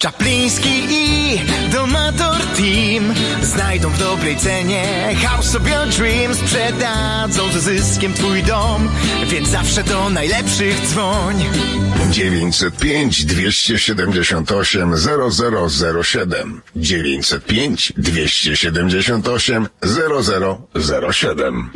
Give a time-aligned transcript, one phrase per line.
[0.00, 1.40] Czapliński i
[1.72, 4.84] Domator Team Znajdą w dobrej cenie.
[5.22, 8.88] House of Your Dreams Sprzedadzą ze zyskiem twój dom
[9.26, 11.44] Więc zawsze do najlepszych dzwoń.
[12.10, 19.68] 905 278 0007 905 278
[20.80, 21.70] 0007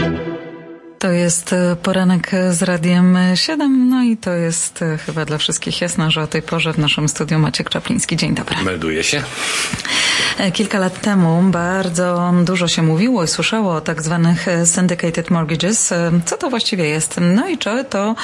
[1.05, 5.80] To jest e, poranek z Radiem 7, no i to jest e, chyba dla wszystkich
[5.80, 8.16] jasne, że o tej porze w naszym studiu Maciek Czapliński.
[8.16, 8.57] Dzień dobry.
[8.62, 9.22] Melduje się.
[10.39, 15.94] E, Kilka lat temu bardzo dużo się mówiło i słyszało o tak zwanych syndicated mortgages.
[16.25, 17.21] Co to właściwie jest?
[17.21, 18.14] No i czy to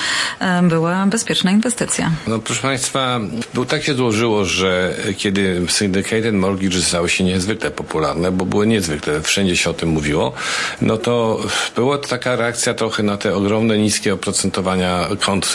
[0.62, 2.10] była bezpieczna inwestycja?
[2.26, 3.20] No proszę Państwa,
[3.54, 9.20] było tak się złożyło, że kiedy syndicated mortgages stały się niezwykle popularne, bo były niezwykle,
[9.20, 10.32] wszędzie się o tym mówiło,
[10.80, 11.40] no to
[11.76, 15.54] była to taka reakcja trochę na te ogromne, niskie oprocentowania kont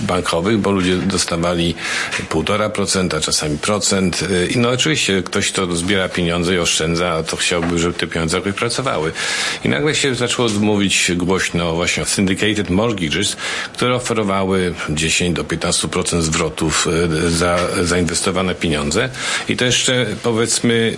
[0.00, 1.74] bankowych, bo ludzie dostawali
[2.30, 4.24] 1,5%, czasami procent.
[4.50, 8.52] I no oczywiście ktoś, kto zbiera pieniądze i oszczędza, to chciałby, żeby te pieniądze jakoś
[8.52, 9.12] pracowały.
[9.64, 13.36] I nagle się zaczęło mówić głośno właśnie o syndicated mortgages,
[13.72, 16.88] które oferowały 10 do 15% zwrotów
[17.28, 19.08] za zainwestowane pieniądze.
[19.48, 20.96] I to jeszcze powiedzmy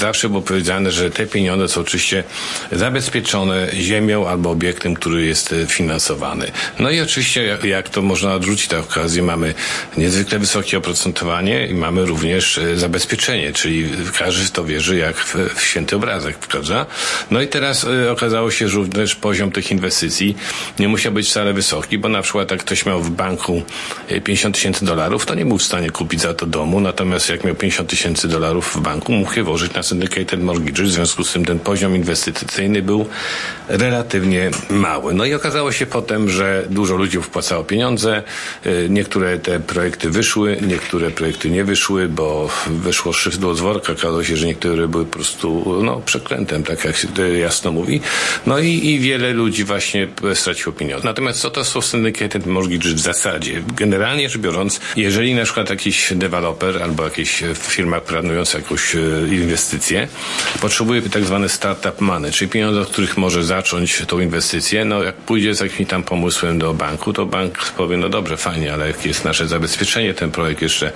[0.00, 2.24] zawsze było powiedziane, że te pieniądze są oczywiście
[2.72, 6.50] zabezpieczone ziemią albo obiektem, który jest finansowany.
[6.78, 9.54] No i oczywiście jak, to można odrzucić tę okazję, mamy
[9.96, 15.62] niezwykle wysokie oprocentowanie i mamy również zabezpieczenie, czyli każdy w to wierzy jak w, w
[15.62, 16.86] święty obrazek, prawda?
[17.30, 20.36] No i teraz y, okazało się, że również poziom tych inwestycji
[20.78, 23.62] nie musiał być wcale wysoki, bo na przykład jak ktoś miał w banku
[24.24, 27.54] 50 tysięcy dolarów, to nie był w stanie kupić za to domu, natomiast jak miał
[27.54, 31.44] 50 tysięcy dolarów w banku, mógł je włożyć na syndicated mortgage, w związku z tym
[31.44, 33.06] ten poziom inwestycyjny był
[33.68, 34.17] relatywnie
[34.70, 35.14] mały.
[35.14, 38.22] No i okazało się potem, że dużo ludzi wpłacało pieniądze,
[38.88, 44.36] niektóre te projekty wyszły, niektóre projekty nie wyszły, bo wyszło szydło z worka, okazało się,
[44.36, 48.00] że niektóre były po prostu no, przeklętem, tak jak się jasno mówi.
[48.46, 51.04] No i, i wiele ludzi właśnie straciło pieniądze.
[51.04, 53.62] Natomiast co to są syndicated mortgage w zasadzie?
[53.76, 58.94] Generalnie rzecz biorąc, jeżeli na przykład jakiś deweloper albo jakaś firma planująca jakąś
[59.30, 60.08] inwestycję
[60.60, 65.14] potrzebuje tak zwane startup money, czyli pieniądze, od których może zacząć tą inwestycję, no jak
[65.14, 69.08] pójdzie z jakimś tam pomysłem do banku, to bank powie, no dobrze, fajnie, ale jakie
[69.08, 70.92] jest nasze zabezpieczenie, ten projekt jeszcze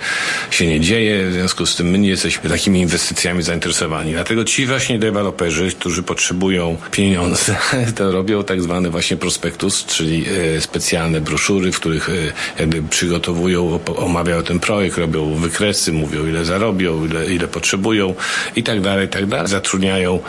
[0.51, 4.11] się nie dzieje, w związku z tym my nie jesteśmy takimi inwestycjami zainteresowani.
[4.11, 7.55] Dlatego ci właśnie deweloperzy, którzy potrzebują pieniądze,
[7.97, 10.25] to robią tak zwany właśnie prospektus, czyli
[10.57, 12.13] e, specjalne broszury, w których e,
[12.59, 18.15] jakby przygotowują, omawiają ten projekt, robią wykresy, mówią ile zarobią, ile, ile potrzebują
[18.55, 19.47] i tak dalej, i tak dalej.
[19.47, 20.19] Zatrudniają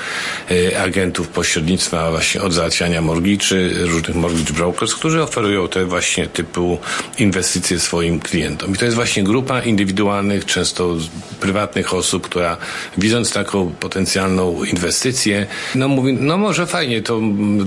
[0.51, 6.79] e, agentów pośrednictwa właśnie od załatwiania mortgage'y, różnych mortgage brokers, którzy oferują te właśnie typu
[7.19, 8.75] inwestycje swoim klientom.
[8.75, 10.97] I to jest właśnie grupa indywidualnych, często
[11.41, 12.57] prywatnych osób, która
[12.99, 17.21] widząc taką potencjalną inwestycję, no mówi, no może fajnie, to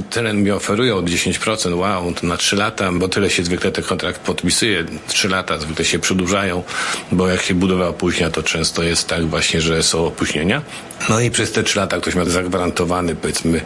[0.10, 4.22] tyle mi oferują, 10%, wow, to na 3 lata, bo tyle się zwykle ten kontrakt
[4.22, 6.64] podpisuje, 3 lata zwykle się przedłużają,
[7.12, 10.62] bo jak się budowa opóźnia, to często jest tak właśnie, że są opóźnienia.
[11.10, 13.62] No i przez te 3 lata ktoś ma zagwarantowany, powiedzmy,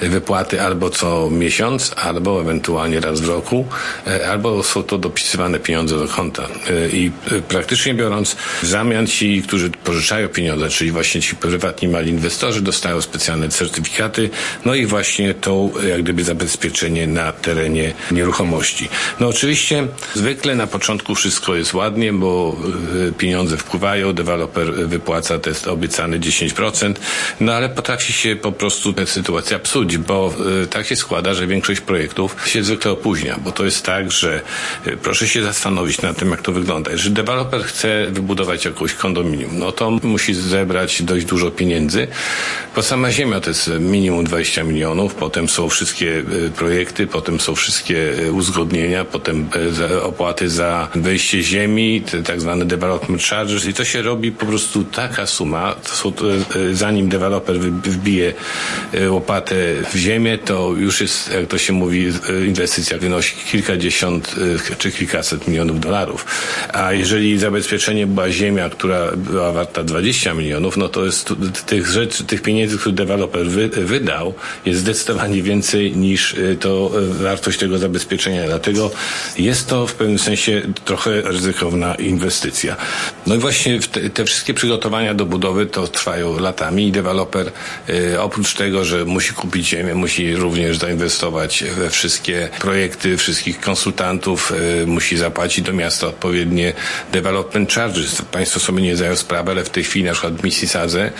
[0.00, 3.66] wypłaty albo co miesiąc, albo ewentualnie raz w roku,
[4.30, 6.48] albo są to dopisywane pieniądze do konta.
[6.92, 7.10] I
[7.48, 13.00] praktycznie biorąc, w zamian ci, którzy pożyczają pieniądze, czyli właśnie ci prywatni mali inwestorzy dostają
[13.00, 14.30] specjalne certyfikaty,
[14.64, 18.88] no i właśnie to jak gdyby zabezpieczenie na terenie nieruchomości.
[19.20, 22.56] No oczywiście zwykle na początku wszystko jest ładnie, bo
[23.18, 26.94] pieniądze wpływają, deweloper wypłaca te obiecane 10%,
[27.40, 30.34] no ale potrafi się po prostu tę sytuację absurdzić, bo
[30.66, 34.40] tak się składa, że większość projektów się zwykle opóźnia, bo to jest tak, że
[35.02, 36.90] proszę się zastanowić nad tym, jak to wygląda.
[36.90, 42.06] Jeżeli deweloper chce wybudować jakąś kondominium, no to musi zebrać dość dużo pieniędzy,
[42.76, 46.22] bo sama ziemia to jest minimum 20 milionów, potem są wszystkie
[46.56, 49.48] projekty, potem są wszystkie uzgodnienia, potem
[50.02, 55.26] opłaty za wejście ziemi, tak zwane development charges i to się robi po prostu taka
[55.26, 56.12] suma, to są,
[56.72, 58.34] zanim deweloper wbije
[59.08, 59.54] łopatę
[59.92, 62.12] w ziemię, to już jest, jak to się mówi,
[62.46, 64.34] inwestycja wynosi kilkadziesiąt
[64.78, 66.26] czy kilkaset milionów dolarów.
[66.72, 71.34] A jeżeli zabezpieczenie była ziemia, która była warta 20 milionów, no to jest
[71.66, 74.34] tych rzeczy, tych pieniędzy, które deweloper wy, wydał,
[74.66, 78.46] jest zdecydowanie więcej niż y, to wartość tego zabezpieczenia.
[78.46, 78.90] Dlatego
[79.38, 82.76] jest to w pewnym sensie trochę ryzykowna inwestycja.
[83.26, 87.52] No i właśnie te, te wszystkie przygotowania do budowy to trwają latami i deweloper
[88.18, 94.52] oprócz tego, że musi kupić ziemię, musi również zainwestować we wszystkie projekty, wszystkich konsultantów,
[94.86, 96.72] musi zapłacić do miasta odpowiednie
[97.12, 98.22] development charges.
[98.22, 101.10] Państwo sobie nie zdają sprawy, ale w tej chwili na przykład w Mississadze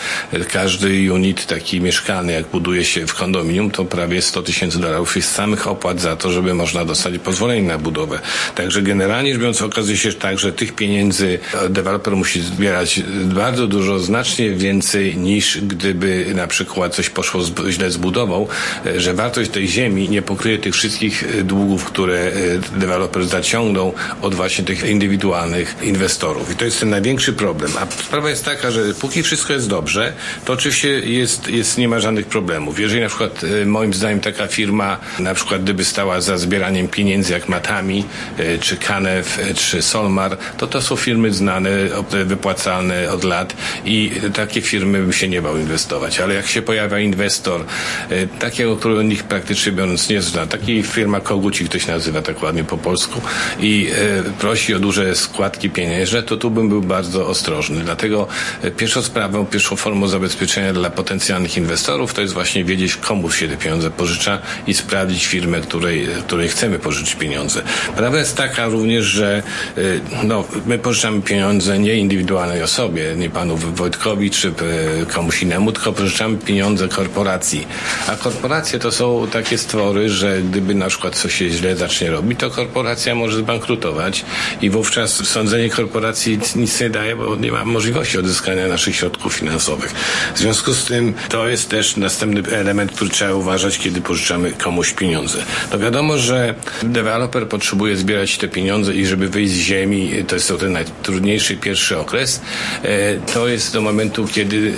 [0.53, 5.33] każdy unit taki mieszkalny, jak buduje się w kondominium, to prawie 100 tysięcy dolarów jest
[5.33, 8.21] samych opłat za to, żeby można dostać pozwolenie na budowę.
[8.55, 11.39] Także generalnie rzecz biorąc okazuje się tak, że tych pieniędzy
[11.71, 17.97] deweloper musi zbierać bardzo dużo, znacznie więcej niż gdyby na przykład coś poszło źle z
[17.97, 18.47] budową,
[18.97, 22.33] że wartość tej ziemi nie pokryje tych wszystkich długów, które
[22.77, 26.53] deweloper zaciągnął od właśnie tych indywidualnych inwestorów.
[26.53, 27.71] I to jest ten największy problem.
[27.81, 30.13] A sprawa jest taka, że póki wszystko jest dobrze,
[30.45, 32.81] to oczywiście jest, jest nie ma żadnych problemów.
[32.81, 37.33] Jeżeli na przykład e, moim zdaniem taka firma, na przykład gdyby stała za zbieraniem pieniędzy
[37.33, 38.05] jak Matami,
[38.39, 41.71] e, czy Kanew, e, czy Solmar, to to są firmy znane,
[42.25, 46.21] wypłacalne od lat i takie firmy bym się nie bał inwestować.
[46.21, 47.65] Ale jak się pojawia inwestor,
[48.39, 52.79] takiego, który nikt praktycznie biorąc nie zna, taki firma Koguci ktoś nazywa tak ładnie po
[52.79, 53.21] polsku
[53.61, 53.91] i
[54.39, 57.81] prosi o duże składki pieniężne, to tu bym był bardzo ostrożny.
[57.85, 58.27] Dlatego
[58.77, 63.57] pierwszą sprawą, pierwszą formą zabezpieczenia dla potencjalnych inwestorów to jest właśnie wiedzieć, komu się te
[63.57, 67.63] pieniądze pożycza i sprawdzić firmę, której, której chcemy pożyczyć pieniądze.
[67.97, 69.43] Prawda jest taka również, że
[69.79, 74.53] y, no, my pożyczamy pieniądze nie indywidualnej osobie, nie panu Wojtkowi czy
[75.13, 77.67] komuś innemu, tylko pożyczamy pieniądze korporacji.
[78.07, 82.41] A korporacje to są takie stwory, że gdyby na przykład coś się źle zacznie robić,
[82.41, 84.25] to korporacja może zbankrutować
[84.63, 89.95] i wówczas sądzenie korporacji nic nie daje, bo nie ma możliwości odzyskania naszych środków finansowych.
[90.35, 94.93] W związku z tym to jest też następny element, który trzeba uważać, kiedy pożyczamy komuś
[94.93, 95.39] pieniądze.
[95.73, 100.49] No wiadomo, że deweloper potrzebuje zbierać te pieniądze i żeby wyjść z ziemi, to jest
[100.49, 102.41] to ten najtrudniejszy pierwszy okres,
[102.83, 104.73] e, to jest do momentu, kiedy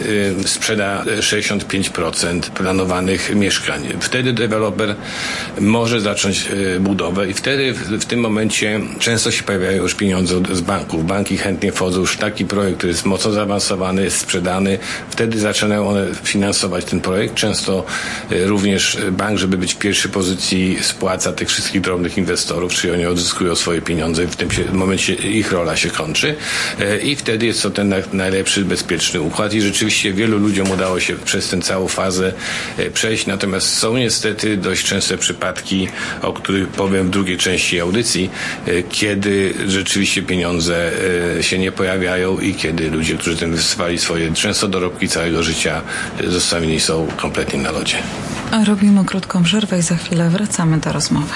[0.45, 3.89] e, sprzeda 65% planowanych mieszkań.
[4.00, 4.95] Wtedy deweloper
[5.61, 10.61] może zacząć e, budowę i wtedy w tym momencie często się pojawiają już pieniądze z
[10.61, 11.06] banków.
[11.06, 14.79] Banki chętnie wchodzą już w taki projekt, który jest mocno zaawansowany, jest sprzedany.
[15.11, 17.35] Wtedy zaczynają one finansować ten projekt.
[17.35, 17.85] Często
[18.31, 23.06] e, również bank, żeby być w pierwszej pozycji, spłaca tych wszystkich drobnych inwestorów, czyli oni
[23.06, 26.35] odzyskują swoje pieniądze w tym momencie ich rola się kończy
[26.81, 31.17] e, i wtedy jest to ten najlepszy, bezpieczny układ i rzeczywiście wielu ludziom udało się
[31.17, 32.33] przez tę całą fazę
[32.95, 35.88] przejść, natomiast są niestety dość częste przypadki,
[36.23, 38.31] o których powiem w drugiej części audycji,
[38.90, 40.90] kiedy rzeczywiście pieniądze
[41.40, 45.82] się nie pojawiają i kiedy ludzie, którzy inwestowali swoje często dorobki całego życia
[46.29, 47.96] zostawieni są kompletnie na lodzie.
[48.67, 51.35] Robimy krótką przerwę i za chwilę wracamy do rozmowy.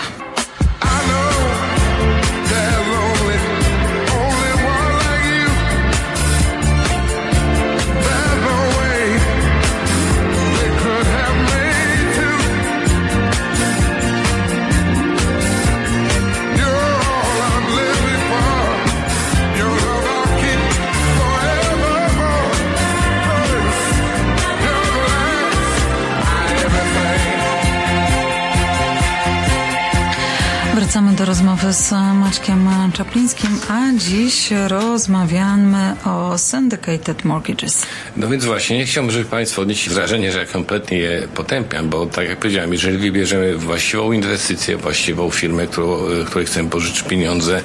[31.23, 37.87] Do rozmowy z Maćkiem Czaplińskim, a dziś rozmawiamy o syndicated mortgages.
[38.17, 42.07] No więc właśnie, nie chciałbym, żeby Państwo odnieśli wrażenie, że ja kompletnie je potępiam, bo
[42.07, 47.63] tak jak powiedziałem, jeżeli wybierzemy właściwą inwestycję, właściwą firmę, którą, której chcemy pożyczyć pieniądze,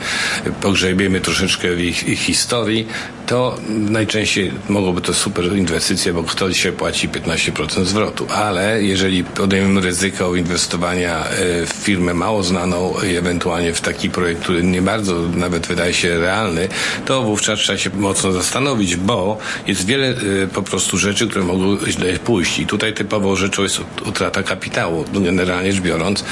[0.62, 2.88] pogrzebiemy troszeczkę w ich, ich historii,
[3.26, 8.28] to najczęściej mogłoby to super inwestycje, bo kto dzisiaj płaci 15% zwrotu.
[8.30, 14.42] Ale jeżeli podejmiemy ryzyko inwestowania e, w firmę mało znaną i ewentualnie w taki projekt,
[14.42, 16.68] który nie bardzo nawet wydaje się realny,
[17.06, 19.38] to wówczas trzeba się mocno zastanowić, bo
[19.68, 22.60] jest wiele e, po prostu rzeczy, które mogą źle pójść.
[22.60, 25.06] I tutaj typową rzeczą jest utrata kapitału.
[25.14, 26.24] Generalnie rzecz biorąc,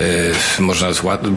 [0.00, 0.88] e, można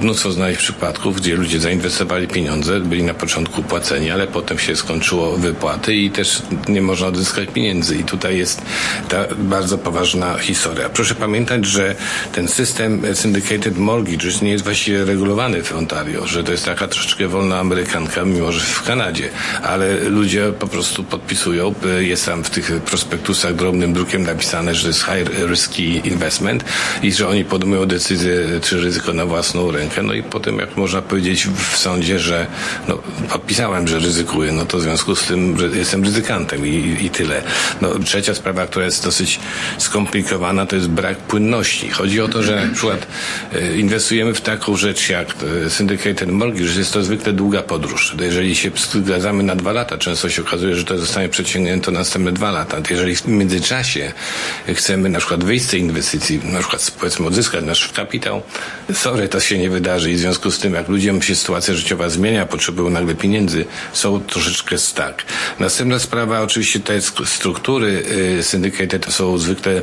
[0.02, 5.38] mnóstwo znaleźć przypadków, gdzie ludzie zainwestowali pieniądze, byli na początku płaceni, ale potem się skończyło
[5.38, 7.96] wypłaty i też nie można odzyskać pieniędzy.
[7.96, 8.62] I tutaj jest
[9.10, 10.90] ta bardzo poważna historia.
[10.90, 11.96] Proszę pamiętać, że
[12.32, 17.28] ten system syndicated mortgages nie jest właściwie regulowany w Ontario, że to jest taka troszeczkę
[17.28, 19.30] wolna amerykanka, mimo że w Kanadzie,
[19.64, 24.88] ale ludzie po prostu podpisują, jest tam w tych prospektusach drobnym drukiem napisane, że to
[24.88, 26.64] jest high risky investment
[27.04, 31.02] i że oni podejmują decyzję, czy ryzyko na własną rękę, no i potem jak można
[31.02, 32.48] powiedzieć w sądzie, że
[32.88, 32.98] no,
[33.30, 37.42] podpisałem, że ryzykuję, no to w związku z tym jestem ryzykantem i, i tyle.
[37.82, 39.40] No, trzecia sprawa, która jest dosyć
[39.78, 41.90] skomplikowana, to jest brak płynności.
[41.90, 43.08] Chodzi o to, że na przykład
[43.54, 48.16] e, inwestujemy w taką rzecz jak e, syndicated mortgage, jest to zwykle długa podróż.
[48.22, 52.52] Jeżeli się zgadzamy na dwa lata, często się okazuje, że to zostanie przeciągnięte następne dwa
[52.52, 52.78] lata.
[52.90, 54.14] Jeżeli w międzyczasie
[54.74, 58.42] chcemy na przykład wyjść z tej inwestycji, na przykład powiedzmy odzyskać nasz kapitał,
[58.94, 62.10] sorry, to się nie wydarzy i w związku z tym, jak ludziom się sytuacja życiowa
[62.10, 65.24] zmienia, potrzebują nagle pieniędzy, są troszeczkę stak.
[65.60, 68.04] Następna sprawa, oczywiście te struktury
[68.40, 69.82] y, syndykaty są zwykle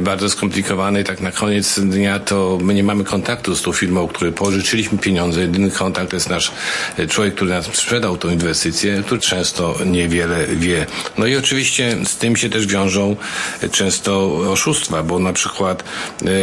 [0.00, 4.08] bardzo skomplikowane i tak na koniec dnia to my nie mamy kontaktu z tą firmą,
[4.08, 5.40] której pożyczyliśmy pieniądze.
[5.40, 6.52] Jedyny kontakt to jest nasz
[6.98, 10.86] y, człowiek, który nam sprzedał tą inwestycję, który często niewiele wie.
[11.18, 13.16] No i oczywiście z tym się też wiążą
[13.62, 15.84] y, często oszustwa, bo na przykład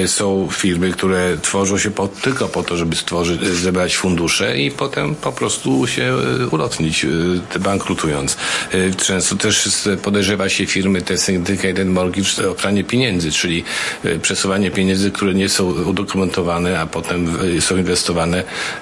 [0.06, 5.16] są firmy, które tworzą się po, tylko po to, żeby stworzyć, zebrać fundusze i potem
[5.16, 6.14] po prostu się
[6.52, 7.06] ulotnić,
[7.60, 8.38] bankrutując.
[8.98, 9.70] Często też
[10.04, 13.64] podejrzewa się firmy te syndicated mortgage o pranie pieniędzy, czyli
[14.04, 17.95] e, przesuwanie pieniędzy, które nie są udokumentowane, a potem są inwestowane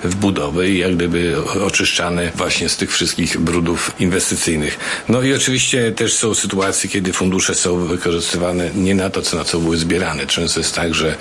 [0.04, 4.78] w budowę i jak gdyby oczyszczane właśnie z tych wszystkich brudów inwestycyjnych.
[5.10, 9.44] No i oczywiście też są sytuacje, kiedy fundusze są wykorzystywane nie na to, co na
[9.44, 10.28] co były zbierane.
[10.28, 11.16] Często jest tak, że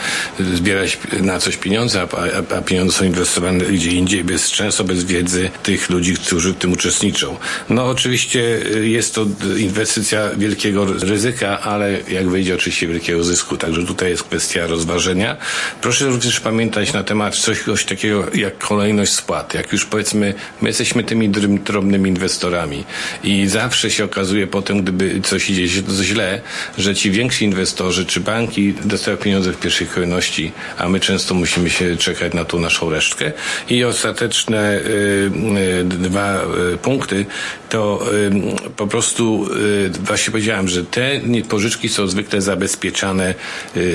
[0.54, 5.50] zbierać na coś pieniądze, a, a pieniądze są inwestowane gdzie indziej, bez, często bez wiedzy
[5.62, 7.36] tych ludzi, którzy w tym uczestniczą.
[7.68, 8.40] No oczywiście
[8.82, 9.26] jest to
[9.58, 13.56] inwestycja wielkiego ryzyka, ale jak wyjdzie oczywiście wielkiego zysku.
[13.56, 15.36] Także tutaj jest kwestia rozważenia.
[15.80, 17.36] Proszę również pamiętać na temat
[17.84, 19.54] takiego jak kolejność spłat.
[19.54, 21.28] Jak już powiedzmy, my jesteśmy tymi
[21.64, 22.84] drobnymi inwestorami
[23.24, 26.40] i zawsze się okazuje potem, gdyby coś idzie źle,
[26.78, 31.70] że ci więksi inwestorzy czy banki dostają pieniądze w pierwszej kolejności, a my często musimy
[31.70, 33.32] się czekać na tą naszą resztkę.
[33.68, 35.30] I ostateczne y,
[35.80, 36.42] y, dwa
[36.74, 37.26] y, punkty
[37.68, 38.06] to
[38.76, 39.48] po prostu
[40.00, 43.34] właśnie powiedziałem, że te pożyczki są zwykle zabezpieczane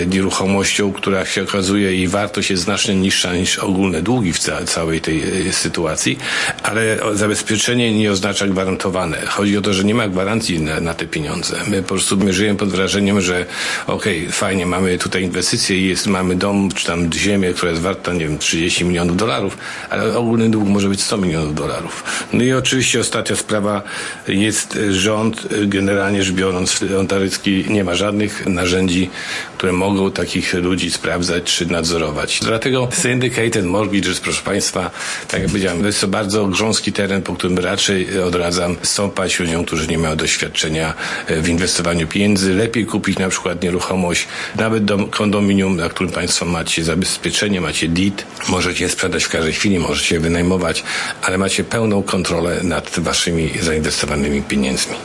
[0.07, 5.01] nieruchomością, która się okazuje jej wartość jest znacznie niższa niż ogólne długi w ca całej
[5.01, 6.17] tej sytuacji,
[6.63, 9.17] ale zabezpieczenie nie oznacza gwarantowane.
[9.25, 11.55] Chodzi o to, że nie ma gwarancji na, na te pieniądze.
[11.67, 13.45] My po prostu my żyjemy pod wrażeniem, że
[13.87, 17.83] okej, okay, fajnie, mamy tutaj inwestycje i jest, mamy dom, czy tam ziemię, która jest
[17.83, 19.57] warta, nie wiem, 30 milionów dolarów,
[19.89, 22.03] ale ogólny dług może być 100 milionów dolarów.
[22.33, 23.81] No i oczywiście ostatnia sprawa
[24.27, 29.09] jest rząd, generalnie rzecz biorąc, ontaryjski nie ma żadnych narzędzi,
[29.57, 32.39] które mogą takich ludzi sprawdzać czy nadzorować.
[32.41, 34.91] Dlatego syndicated mortgages, proszę Państwa,
[35.27, 39.87] tak jak powiedziałem, jest to bardzo grząski teren, po którym raczej odradzam stąpać ludziom, którzy
[39.87, 40.93] nie mają doświadczenia
[41.27, 42.53] w inwestowaniu pieniędzy.
[42.53, 48.25] Lepiej kupić na przykład nieruchomość, nawet dom, kondominium, na którym Państwo macie zabezpieczenie, macie deed,
[48.49, 50.83] możecie sprzedać w każdej chwili, możecie wynajmować,
[51.21, 54.95] ale macie pełną kontrolę nad Waszymi zainwestowanymi pieniędzmi.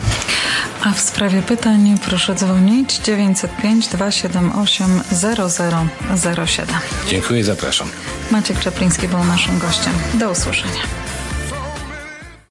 [0.84, 5.00] A w sprawie pytań proszę dzwonić 905 278
[6.46, 6.76] 0007.
[7.08, 7.88] Dziękuję, zapraszam.
[8.30, 9.92] Maciek Czapliński był naszym gościem.
[10.14, 11.01] Do usłyszenia.